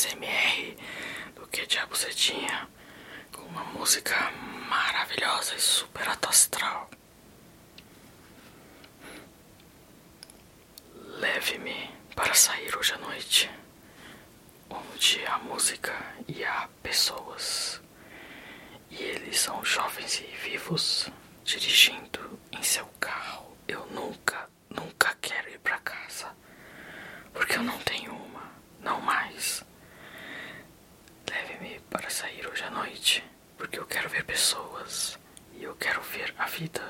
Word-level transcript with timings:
ASMR 0.00 0.76
do 1.34 1.46
que 1.48 1.66
diabo 1.66 1.94
você 1.94 2.08
tinha 2.08 2.66
com 3.32 3.42
uma 3.42 3.64
música 3.64 4.30
maravilhosa 4.66 5.54
e 5.54 5.60
super 5.60 6.08
atastral. 6.08 6.88
Leve-me 10.94 11.90
para 12.16 12.32
sair 12.32 12.74
hoje 12.74 12.94
à 12.94 12.98
noite, 12.98 13.50
onde 14.70 15.26
a 15.26 15.38
música 15.38 15.94
e 16.26 16.42
há 16.44 16.66
pessoas, 16.82 17.78
e 18.90 19.02
eles 19.02 19.38
são 19.38 19.62
jovens 19.62 20.20
e 20.20 20.48
vivos, 20.48 21.10
dirigindo 21.44 22.40
em 22.52 22.62
seu 22.62 22.86
carro. 22.98 23.54
Eu 23.68 23.84
nunca, 23.88 24.48
nunca 24.70 25.14
quero 25.20 25.50
ir 25.50 25.58
para 25.58 25.78
casa, 25.80 26.34
porque 27.34 27.56
eu 27.56 27.62
não 27.62 27.78
tenho. 27.80 27.99
Porque 33.60 33.78
eu 33.78 33.84
quero 33.84 34.08
ver 34.08 34.24
pessoas 34.24 35.18
e 35.52 35.62
eu 35.62 35.76
quero 35.76 36.00
ver 36.00 36.34
a 36.38 36.46
vida 36.46 36.82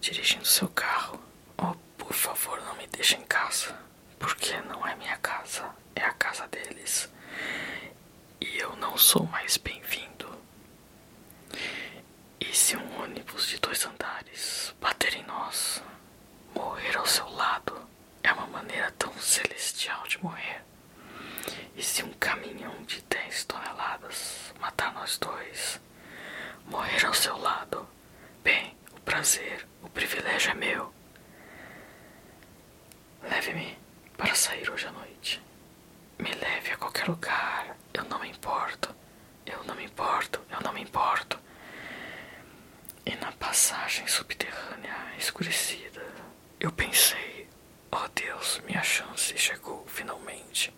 dirigindo 0.00 0.46
seu 0.46 0.66
carro. 0.70 1.20
Oh, 1.58 1.74
por 1.98 2.14
favor, 2.14 2.58
não 2.62 2.74
me 2.76 2.86
deixe 2.86 3.14
em 3.16 3.24
casa, 3.26 3.78
porque 4.18 4.58
não 4.62 4.86
é 4.86 4.96
minha 4.96 5.18
casa, 5.18 5.68
é 5.94 6.02
a 6.02 6.12
casa 6.14 6.48
deles. 6.48 7.12
E 8.40 8.56
eu 8.56 8.74
não 8.76 8.96
sou 8.96 9.26
mais 9.26 9.58
bem-vindo. 9.58 10.34
E 12.40 12.46
se 12.56 12.74
um 12.78 13.02
ônibus 13.02 13.46
de 13.48 13.58
dois 13.58 13.84
andares 13.84 14.74
bater 14.80 15.14
em 15.14 15.24
nós, 15.24 15.82
morrer 16.54 16.96
ao 16.96 17.04
seu 17.04 17.28
lado 17.28 17.86
é 18.22 18.32
uma 18.32 18.46
maneira 18.46 18.90
tão 18.92 19.12
celestial 19.18 20.08
de 20.08 20.22
morrer. 20.24 20.64
E 21.76 21.82
se 21.82 22.02
um 22.02 22.12
caminhão 22.14 22.82
de 22.84 23.02
10 23.34 23.44
toneladas 23.46 24.54
matar 24.60 24.94
nós 24.94 25.18
dois, 25.18 25.80
morrer 26.66 27.04
ao 27.04 27.12
seu 27.12 27.36
lado, 27.36 27.84
bem, 28.44 28.76
o 28.92 29.00
prazer, 29.00 29.66
o 29.82 29.88
privilégio 29.88 30.52
é 30.52 30.54
meu. 30.54 30.94
Leve-me 33.24 33.76
para 34.16 34.36
sair 34.36 34.70
hoje 34.70 34.86
à 34.86 34.92
noite. 34.92 35.42
Me 36.16 36.32
leve 36.32 36.70
a 36.70 36.76
qualquer 36.76 37.08
lugar, 37.08 37.76
eu 37.92 38.04
não 38.04 38.20
me 38.20 38.30
importo. 38.30 38.94
Eu 39.44 39.64
não 39.64 39.74
me 39.74 39.84
importo, 39.84 40.40
eu 40.48 40.60
não 40.60 40.72
me 40.72 40.82
importo. 40.82 41.36
E 43.04 43.16
na 43.16 43.32
passagem 43.32 44.06
subterrânea 44.06 44.96
escurecida, 45.18 46.06
eu 46.60 46.70
pensei: 46.70 47.48
oh 47.90 48.08
Deus, 48.14 48.60
minha 48.64 48.82
chance 48.84 49.36
chegou 49.36 49.84
finalmente. 49.88 50.72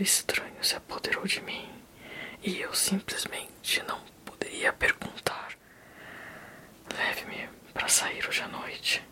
Medo 0.00 0.08
estranho 0.08 0.64
se 0.64 0.74
apoderou 0.74 1.26
de 1.26 1.42
mim 1.42 1.68
e 2.42 2.58
eu 2.58 2.72
simplesmente 2.72 3.82
não 3.82 4.00
poderia 4.24 4.72
perguntar. 4.72 5.52
Leve-me 6.96 7.46
para 7.74 7.86
sair 7.86 8.26
hoje 8.26 8.40
à 8.40 8.48
noite. 8.48 9.06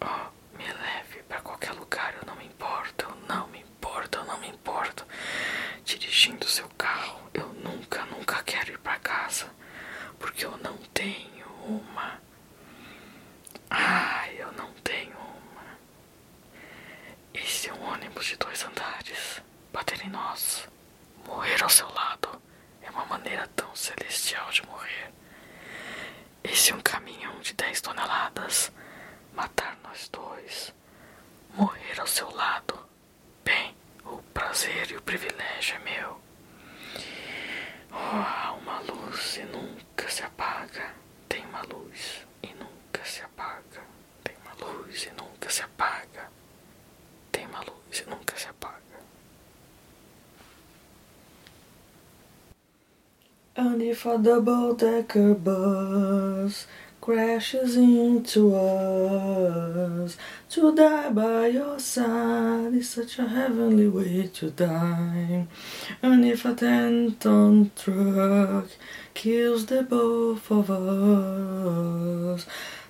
Oh, 0.00 0.56
me 0.56 0.72
leve 0.72 1.24
para 1.24 1.40
qualquer 1.40 1.72
lugar, 1.72 2.14
eu 2.14 2.24
não 2.28 2.36
me 2.36 2.46
importo, 2.46 3.06
eu 3.06 3.16
não 3.28 3.48
me 3.48 3.58
importo, 3.58 4.18
eu 4.18 4.24
não 4.24 4.38
me 4.38 4.48
importo. 4.48 5.04
Dirigindo 5.84 6.46
seu 6.46 6.68
carro, 6.78 7.28
eu 7.34 7.48
nunca, 7.54 8.04
nunca 8.04 8.40
quero 8.44 8.70
ir 8.70 8.78
para 8.78 9.00
casa, 9.00 9.52
porque 10.16 10.46
eu 10.46 10.56
não 10.58 10.76
tenho 10.94 11.48
uma. 11.66 12.20
Ai, 13.68 14.36
eu 14.38 14.52
não 14.52 14.72
tenho 14.74 15.18
uma. 15.18 15.76
E 17.34 17.40
se 17.40 17.68
um 17.72 17.82
ônibus 17.82 18.26
de 18.26 18.36
dois 18.36 18.62
andares 18.62 19.42
bater 19.72 20.04
em 20.04 20.10
nós, 20.10 20.68
morrer 21.26 21.62
ao 21.62 21.68
seu 21.68 21.88
lado 21.92 22.40
é 22.82 22.90
uma 22.90 23.04
maneira 23.06 23.46
tão 23.48 23.74
celestial 23.74 24.50
de 24.50 24.64
morrer. 24.66 25.12
E 26.44 26.54
se 26.56 26.72
um 26.72 26.80
caminhão 26.80 27.38
de 27.40 27.52
10 27.54 27.80
toneladas 27.80 28.72
matar 29.34 29.76
nós 29.82 30.08
dois, 30.08 30.74
morrer 31.54 32.00
ao 32.00 32.06
seu 32.06 32.30
lado, 32.34 32.78
bem, 33.44 33.76
o 34.04 34.18
prazer 34.34 34.90
e 34.90 34.96
o 34.96 35.02
privilégio 35.02 35.76
é 35.76 35.78
meu. 35.78 36.20
Oh, 37.92 38.54
uma 38.58 38.80
luz 38.80 39.36
e 39.36 39.44
nunca 39.44 40.08
se 40.08 40.22
apaga. 40.22 40.94
Tem 41.28 41.44
uma 41.46 41.62
luz 41.62 42.26
e 42.42 42.54
nunca 42.54 43.04
se 43.04 43.20
apaga. 43.22 43.82
Tem 44.24 44.36
uma 44.44 44.54
luz 44.66 45.04
e 45.04 45.10
nunca 45.10 45.50
se 45.50 45.62
apaga. 45.62 45.99
And 53.56 53.82
if 53.82 54.06
a 54.06 54.16
double 54.16 54.74
decker 54.74 55.34
bus 55.34 56.66
crashes 57.00 57.76
into 57.76 58.54
us, 58.54 60.16
to 60.50 60.74
die 60.74 61.10
by 61.10 61.48
your 61.48 61.78
side 61.80 62.74
is 62.74 62.90
such 62.90 63.18
a 63.18 63.26
heavenly 63.28 63.88
way 63.88 64.28
to 64.34 64.50
die. 64.50 65.46
And 66.02 66.24
if 66.24 66.44
a 66.44 66.54
ten 66.54 67.16
ton 67.18 67.72
truck 67.74 68.68
kills 69.14 69.66
the 69.66 69.82
both 69.82 70.50
of 70.50 70.70
us, 70.70 72.46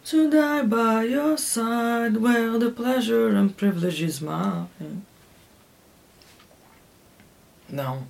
to 0.07 0.31
die 0.31 0.63
by 0.63 1.05
your 1.05 1.39
side, 1.39 2.19
well, 2.19 2.59
the 2.59 2.71
pleasure 2.71 3.29
and 3.29 3.57
privilege 3.57 4.03
is 4.03 4.21
mine. 4.21 5.07
Não, 7.69 8.07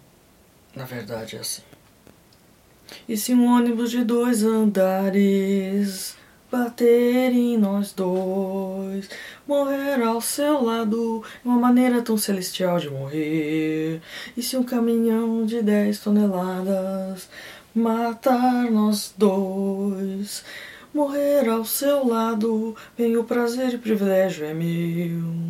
na 0.74 0.84
verdade 0.84 1.36
é 1.36 1.40
assim. 1.40 1.62
E 3.08 3.16
se 3.16 3.34
um 3.34 3.46
ônibus 3.46 3.90
de 3.90 4.04
dois 4.04 4.44
andares 4.44 6.16
bater 6.50 7.30
em 7.32 7.56
nós 7.56 7.92
dois, 7.92 9.08
morrer 9.46 10.02
ao 10.02 10.20
seu 10.20 10.64
lado 10.64 11.22
uma 11.44 11.56
maneira 11.56 12.02
tão 12.02 12.18
celestial 12.18 12.78
de 12.78 12.90
morrer. 12.90 14.00
E 14.36 14.42
se 14.42 14.56
um 14.56 14.64
caminhão 14.64 15.46
de 15.46 15.62
dez 15.62 16.00
toneladas 16.00 17.28
matar 17.74 18.68
nós 18.70 19.14
dois, 19.16 20.44
morrer 20.92 21.48
ao 21.48 21.64
seu 21.64 22.06
lado, 22.06 22.74
bem 22.98 23.16
o 23.16 23.24
prazer 23.24 23.74
e 23.74 23.78
privilégio 23.78 24.44
é 24.44 24.52
meu. 24.52 25.49